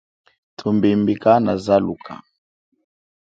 [0.57, 2.15] Thumbimbi kana zelula.